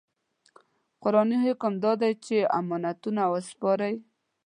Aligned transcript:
قرآني 1.01 1.37
حکم 1.45 1.73
دا 1.83 1.91
دی 2.01 2.11
چې 2.25 2.37
امانتونه 2.59 3.21
وسپارئ. 3.33 3.93